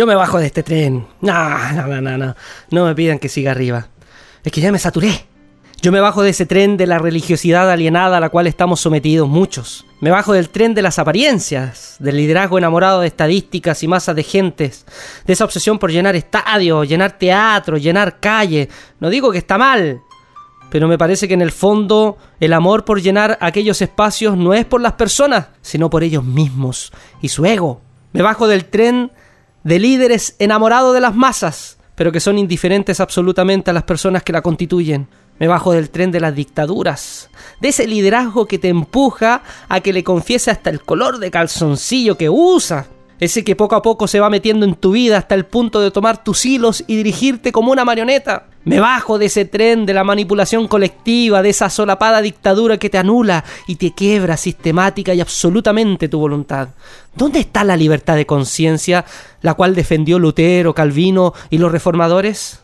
Yo 0.00 0.06
me 0.06 0.14
bajo 0.14 0.38
de 0.38 0.46
este 0.46 0.62
tren. 0.62 1.06
No, 1.20 1.72
no, 1.74 2.00
no, 2.00 2.16
no, 2.16 2.34
no. 2.70 2.86
Me 2.86 2.94
pidan 2.94 3.18
que 3.18 3.28
siga 3.28 3.50
arriba. 3.50 3.88
Es 4.42 4.50
que 4.50 4.62
ya 4.62 4.72
me 4.72 4.78
saturé. 4.78 5.26
Yo 5.82 5.92
me 5.92 6.00
bajo 6.00 6.22
de 6.22 6.30
ese 6.30 6.46
tren 6.46 6.78
de 6.78 6.86
la 6.86 6.96
religiosidad 6.96 7.70
alienada 7.70 8.16
a 8.16 8.20
la 8.20 8.30
cual 8.30 8.46
estamos 8.46 8.80
sometidos 8.80 9.28
muchos. 9.28 9.84
Me 10.00 10.10
bajo 10.10 10.32
del 10.32 10.48
tren 10.48 10.72
de 10.72 10.80
las 10.80 10.98
apariencias, 10.98 11.96
del 11.98 12.16
liderazgo 12.16 12.56
enamorado 12.56 13.02
de 13.02 13.08
estadísticas 13.08 13.82
y 13.82 13.88
masas 13.88 14.16
de 14.16 14.22
gentes, 14.22 14.86
de 15.26 15.34
esa 15.34 15.44
obsesión 15.44 15.78
por 15.78 15.92
llenar 15.92 16.16
estadios, 16.16 16.88
llenar 16.88 17.18
teatro, 17.18 17.76
llenar 17.76 18.20
calles. 18.20 18.68
No 19.00 19.10
digo 19.10 19.30
que 19.30 19.36
está 19.36 19.58
mal, 19.58 20.00
pero 20.70 20.88
me 20.88 20.96
parece 20.96 21.28
que 21.28 21.34
en 21.34 21.42
el 21.42 21.52
fondo 21.52 22.16
el 22.40 22.54
amor 22.54 22.86
por 22.86 23.02
llenar 23.02 23.36
aquellos 23.42 23.82
espacios 23.82 24.34
no 24.34 24.54
es 24.54 24.64
por 24.64 24.80
las 24.80 24.94
personas, 24.94 25.48
sino 25.60 25.90
por 25.90 26.02
ellos 26.02 26.24
mismos 26.24 26.90
y 27.20 27.28
su 27.28 27.44
ego. 27.44 27.82
Me 28.14 28.22
bajo 28.22 28.48
del 28.48 28.64
tren 28.64 29.12
de 29.64 29.78
líderes 29.78 30.36
enamorados 30.38 30.94
de 30.94 31.00
las 31.00 31.14
masas, 31.14 31.78
pero 31.94 32.12
que 32.12 32.20
son 32.20 32.38
indiferentes 32.38 33.00
absolutamente 33.00 33.70
a 33.70 33.74
las 33.74 33.82
personas 33.82 34.22
que 34.22 34.32
la 34.32 34.42
constituyen. 34.42 35.08
Me 35.38 35.48
bajo 35.48 35.72
del 35.72 35.90
tren 35.90 36.10
de 36.10 36.20
las 36.20 36.34
dictaduras, 36.34 37.30
de 37.60 37.68
ese 37.68 37.86
liderazgo 37.86 38.46
que 38.46 38.58
te 38.58 38.68
empuja 38.68 39.42
a 39.68 39.80
que 39.80 39.92
le 39.92 40.04
confiese 40.04 40.50
hasta 40.50 40.68
el 40.70 40.82
color 40.82 41.18
de 41.18 41.30
calzoncillo 41.30 42.18
que 42.18 42.28
usa, 42.28 42.86
ese 43.20 43.44
que 43.44 43.54
poco 43.54 43.76
a 43.76 43.82
poco 43.82 44.08
se 44.08 44.18
va 44.18 44.30
metiendo 44.30 44.66
en 44.66 44.74
tu 44.74 44.92
vida 44.92 45.18
hasta 45.18 45.34
el 45.34 45.44
punto 45.44 45.80
de 45.80 45.90
tomar 45.90 46.24
tus 46.24 46.44
hilos 46.46 46.82
y 46.86 46.96
dirigirte 46.96 47.52
como 47.52 47.70
una 47.70 47.84
marioneta. 47.84 48.46
Me 48.64 48.80
bajo 48.80 49.18
de 49.18 49.26
ese 49.26 49.44
tren 49.44 49.86
de 49.86 49.94
la 49.94 50.04
manipulación 50.04 50.68
colectiva, 50.68 51.42
de 51.42 51.50
esa 51.50 51.70
solapada 51.70 52.20
dictadura 52.20 52.78
que 52.78 52.90
te 52.90 52.98
anula 52.98 53.44
y 53.66 53.76
te 53.76 53.92
quiebra 53.92 54.36
sistemática 54.36 55.14
y 55.14 55.20
absolutamente 55.20 56.08
tu 56.08 56.18
voluntad. 56.18 56.68
¿Dónde 57.14 57.40
está 57.40 57.64
la 57.64 57.76
libertad 57.76 58.16
de 58.16 58.26
conciencia, 58.26 59.04
la 59.40 59.54
cual 59.54 59.74
defendió 59.74 60.18
Lutero, 60.18 60.74
Calvino 60.74 61.32
y 61.48 61.58
los 61.58 61.72
reformadores? 61.72 62.60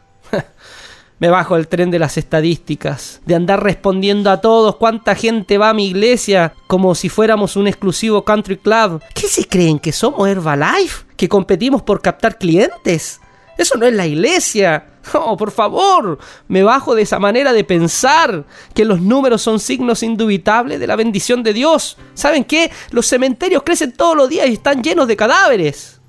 Me 1.18 1.30
bajo 1.30 1.56
el 1.56 1.66
tren 1.66 1.90
de 1.90 1.98
las 1.98 2.18
estadísticas, 2.18 3.22
de 3.24 3.34
andar 3.34 3.62
respondiendo 3.62 4.30
a 4.30 4.42
todos 4.42 4.76
cuánta 4.76 5.14
gente 5.14 5.56
va 5.56 5.70
a 5.70 5.74
mi 5.74 5.86
iglesia 5.86 6.52
como 6.66 6.94
si 6.94 7.08
fuéramos 7.08 7.56
un 7.56 7.66
exclusivo 7.66 8.22
country 8.22 8.58
club. 8.58 9.00
¿Qué 9.14 9.26
se 9.26 9.48
creen 9.48 9.78
que 9.78 9.92
somos 9.92 10.28
Herbalife? 10.28 11.06
¿Que 11.16 11.26
competimos 11.26 11.80
por 11.80 12.02
captar 12.02 12.36
clientes? 12.36 13.18
Eso 13.56 13.78
no 13.78 13.86
es 13.86 13.94
la 13.94 14.06
iglesia. 14.06 14.88
Oh, 15.14 15.36
por 15.36 15.52
favor, 15.52 16.18
me 16.48 16.64
bajo 16.64 16.94
de 16.96 17.02
esa 17.02 17.20
manera 17.20 17.52
de 17.52 17.62
pensar 17.62 18.44
que 18.74 18.84
los 18.84 19.00
números 19.00 19.40
son 19.40 19.60
signos 19.60 20.02
indubitables 20.02 20.80
de 20.80 20.86
la 20.88 20.96
bendición 20.96 21.44
de 21.44 21.52
Dios. 21.52 21.96
¿Saben 22.12 22.42
qué? 22.42 22.72
Los 22.90 23.06
cementerios 23.06 23.62
crecen 23.62 23.92
todos 23.92 24.16
los 24.16 24.28
días 24.28 24.48
y 24.48 24.54
están 24.54 24.82
llenos 24.82 25.06
de 25.06 25.16
cadáveres. 25.16 26.00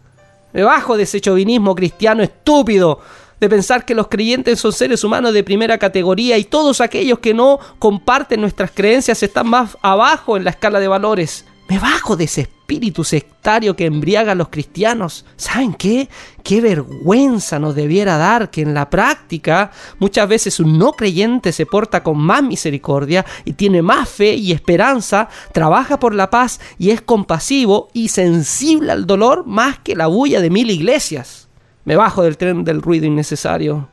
Me 0.52 0.64
bajo 0.64 0.98
de 0.98 1.04
ese 1.04 1.22
chauvinismo 1.22 1.76
cristiano 1.76 2.24
estúpido 2.24 3.00
de 3.40 3.50
pensar 3.50 3.86
que 3.86 3.96
los 3.96 4.08
creyentes 4.08 4.60
son 4.60 4.74
seres 4.74 5.04
humanos 5.04 5.34
de 5.34 5.44
primera 5.44 5.78
categoría 5.78 6.38
y 6.38 6.44
todos 6.44 6.82
aquellos 6.82 7.20
que 7.20 7.34
no 7.34 7.60
comparten 7.80 8.42
nuestras 8.42 8.72
creencias 8.72 9.22
están 9.24 9.48
más 9.50 9.78
abajo 9.82 10.38
en 10.38 10.44
la 10.44 10.52
escala 10.52 10.80
de 10.80 10.88
valores. 10.88 11.46
Me 11.70 11.80
bajo 11.80 12.16
de 12.16 12.24
ese 12.24 12.42
espíritu 12.42 13.04
sectario 13.04 13.76
que 13.76 13.86
embriaga 13.86 14.32
a 14.32 14.36
los 14.36 14.48
cristianos. 14.48 15.26
¿Saben 15.36 15.74
qué? 15.74 16.08
Qué 16.42 16.62
vergüenza 16.62 17.60
nos 17.60 17.76
debiera 17.76 18.18
dar 18.18 18.50
que 18.50 18.62
en 18.62 18.74
la 18.74 18.90
práctica 18.90 19.72
muchas 20.00 20.30
veces 20.30 20.62
un 20.62 20.78
no 20.78 20.94
creyente 20.94 21.52
se 21.52 21.66
porta 21.66 22.04
con 22.04 22.18
más 22.18 22.42
misericordia 22.42 23.26
y 23.44 23.54
tiene 23.54 23.82
más 23.82 24.08
fe 24.08 24.36
y 24.36 24.54
esperanza, 24.54 25.28
trabaja 25.52 26.00
por 26.00 26.16
la 26.16 26.30
paz 26.30 26.62
y 26.78 26.92
es 26.92 27.02
compasivo 27.02 27.90
y 27.92 28.08
sensible 28.10 28.94
al 28.94 29.06
dolor 29.06 29.46
más 29.46 29.80
que 29.80 29.96
la 29.96 30.08
bulla 30.08 30.40
de 30.40 30.50
mil 30.50 30.70
iglesias. 30.70 31.47
Me 31.88 31.96
bajo 31.96 32.22
del 32.22 32.36
tren 32.36 32.66
del 32.66 32.82
ruido 32.82 33.06
innecesario. 33.06 33.88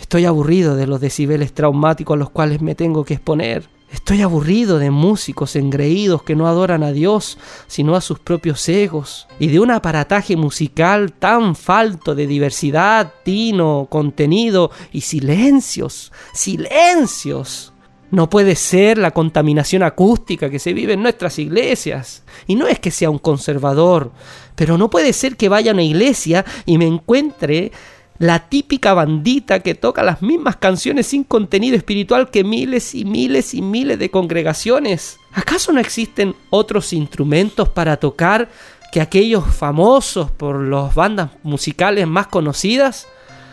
Estoy 0.00 0.24
aburrido 0.24 0.74
de 0.74 0.86
los 0.86 1.02
decibeles 1.02 1.52
traumáticos 1.52 2.14
a 2.14 2.18
los 2.18 2.30
cuales 2.30 2.62
me 2.62 2.74
tengo 2.74 3.04
que 3.04 3.12
exponer. 3.12 3.68
Estoy 3.92 4.22
aburrido 4.22 4.78
de 4.78 4.90
músicos 4.90 5.54
engreídos 5.54 6.22
que 6.22 6.34
no 6.34 6.46
adoran 6.46 6.82
a 6.82 6.92
Dios, 6.92 7.36
sino 7.66 7.94
a 7.94 8.00
sus 8.00 8.20
propios 8.20 8.66
egos, 8.70 9.28
y 9.38 9.48
de 9.48 9.60
un 9.60 9.70
aparataje 9.70 10.34
musical 10.34 11.12
tan 11.12 11.56
falto 11.56 12.14
de 12.14 12.26
diversidad, 12.26 13.12
tino, 13.22 13.86
contenido 13.90 14.70
y 14.90 15.02
silencios, 15.02 16.12
silencios. 16.32 17.74
No 18.10 18.28
puede 18.28 18.56
ser 18.56 18.98
la 18.98 19.12
contaminación 19.12 19.82
acústica 19.82 20.50
que 20.50 20.58
se 20.58 20.72
vive 20.72 20.94
en 20.94 21.02
nuestras 21.02 21.38
iglesias. 21.38 22.24
Y 22.46 22.56
no 22.56 22.66
es 22.66 22.80
que 22.80 22.90
sea 22.90 23.10
un 23.10 23.18
conservador, 23.18 24.12
pero 24.56 24.76
no 24.76 24.90
puede 24.90 25.12
ser 25.12 25.36
que 25.36 25.48
vaya 25.48 25.70
a 25.70 25.74
una 25.74 25.82
iglesia 25.82 26.44
y 26.66 26.78
me 26.78 26.86
encuentre 26.86 27.72
la 28.20 28.50
típica 28.50 28.92
bandita 28.92 29.60
que 29.60 29.74
toca 29.74 30.02
las 30.02 30.20
mismas 30.20 30.56
canciones 30.56 31.06
sin 31.06 31.24
contenido 31.24 31.74
espiritual 31.74 32.30
que 32.30 32.44
miles 32.44 32.94
y 32.94 33.06
miles 33.06 33.54
y 33.54 33.62
miles 33.62 33.98
de 33.98 34.10
congregaciones. 34.10 35.16
¿Acaso 35.32 35.72
no 35.72 35.80
existen 35.80 36.36
otros 36.50 36.92
instrumentos 36.92 37.70
para 37.70 37.96
tocar 37.96 38.50
que 38.92 39.00
aquellos 39.00 39.46
famosos 39.46 40.30
por 40.30 40.60
las 40.60 40.94
bandas 40.94 41.30
musicales 41.42 42.06
más 42.06 42.26
conocidas? 42.26 43.08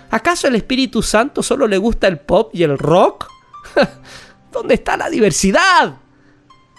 ¿Acaso 0.09 0.49
el 0.49 0.55
Espíritu 0.55 1.01
Santo 1.01 1.43
solo 1.43 1.65
le 1.65 1.77
gusta 1.77 2.07
el 2.07 2.19
pop 2.19 2.49
y 2.53 2.63
el 2.63 2.77
rock? 2.77 3.27
¿Dónde 4.51 4.75
está 4.75 4.97
la 4.97 5.09
diversidad? 5.09 5.95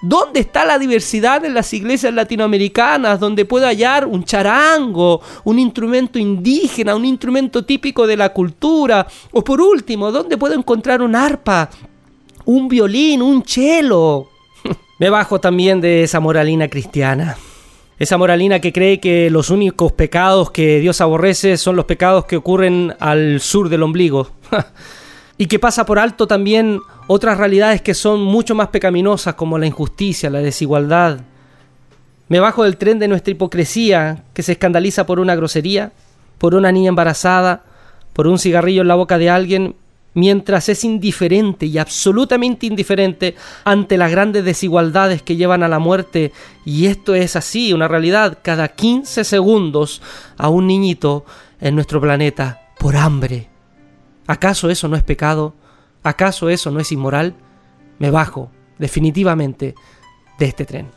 ¿Dónde 0.00 0.40
está 0.40 0.64
la 0.64 0.78
diversidad 0.78 1.44
en 1.44 1.54
las 1.54 1.72
iglesias 1.74 2.14
latinoamericanas 2.14 3.18
donde 3.18 3.44
puedo 3.44 3.66
hallar 3.66 4.06
un 4.06 4.22
charango, 4.22 5.20
un 5.42 5.58
instrumento 5.58 6.20
indígena, 6.20 6.94
un 6.94 7.04
instrumento 7.04 7.64
típico 7.64 8.06
de 8.06 8.16
la 8.16 8.32
cultura? 8.32 9.06
O 9.32 9.42
por 9.42 9.60
último, 9.60 10.12
¿dónde 10.12 10.38
puedo 10.38 10.54
encontrar 10.54 11.02
un 11.02 11.16
arpa, 11.16 11.68
un 12.44 12.68
violín, 12.68 13.22
un 13.22 13.44
cello? 13.44 14.28
Me 15.00 15.10
bajo 15.10 15.40
también 15.40 15.80
de 15.80 16.04
esa 16.04 16.20
moralina 16.20 16.68
cristiana. 16.68 17.36
Esa 17.98 18.16
moralina 18.16 18.60
que 18.60 18.72
cree 18.72 19.00
que 19.00 19.28
los 19.28 19.50
únicos 19.50 19.90
pecados 19.90 20.52
que 20.52 20.78
Dios 20.78 21.00
aborrece 21.00 21.56
son 21.56 21.74
los 21.74 21.86
pecados 21.86 22.26
que 22.26 22.36
ocurren 22.36 22.94
al 23.00 23.40
sur 23.40 23.68
del 23.68 23.82
ombligo. 23.82 24.28
y 25.38 25.46
que 25.46 25.60
pasa 25.60 25.86
por 25.86 26.00
alto 26.00 26.26
también 26.26 26.80
otras 27.06 27.38
realidades 27.38 27.80
que 27.80 27.94
son 27.94 28.20
mucho 28.20 28.56
más 28.56 28.68
pecaminosas 28.68 29.34
como 29.34 29.56
la 29.56 29.66
injusticia, 29.66 30.28
la 30.28 30.40
desigualdad. 30.40 31.20
Me 32.28 32.40
bajo 32.40 32.64
del 32.64 32.76
tren 32.76 32.98
de 32.98 33.08
nuestra 33.08 33.30
hipocresía 33.30 34.24
que 34.34 34.42
se 34.42 34.52
escandaliza 34.52 35.06
por 35.06 35.20
una 35.20 35.36
grosería, 35.36 35.92
por 36.38 36.56
una 36.56 36.72
niña 36.72 36.88
embarazada, 36.88 37.62
por 38.12 38.26
un 38.26 38.38
cigarrillo 38.38 38.82
en 38.82 38.88
la 38.88 38.96
boca 38.96 39.16
de 39.16 39.30
alguien, 39.30 39.76
mientras 40.12 40.68
es 40.68 40.82
indiferente 40.82 41.66
y 41.66 41.78
absolutamente 41.78 42.66
indiferente 42.66 43.36
ante 43.64 43.96
las 43.96 44.10
grandes 44.10 44.44
desigualdades 44.44 45.22
que 45.22 45.36
llevan 45.36 45.62
a 45.62 45.68
la 45.68 45.78
muerte. 45.78 46.32
Y 46.64 46.86
esto 46.86 47.14
es 47.14 47.36
así, 47.36 47.72
una 47.72 47.86
realidad, 47.86 48.38
cada 48.42 48.68
15 48.68 49.22
segundos 49.22 50.02
a 50.36 50.48
un 50.48 50.66
niñito 50.66 51.24
en 51.60 51.76
nuestro 51.76 52.00
planeta 52.00 52.60
por 52.78 52.96
hambre, 52.96 53.48
¿Acaso 54.28 54.70
eso 54.70 54.86
no 54.88 54.96
es 54.96 55.02
pecado? 55.02 55.54
¿Acaso 56.02 56.50
eso 56.50 56.70
no 56.70 56.80
es 56.80 56.92
inmoral? 56.92 57.34
Me 57.98 58.10
bajo, 58.10 58.50
definitivamente, 58.78 59.74
de 60.38 60.46
este 60.46 60.64
tren. 60.64 60.88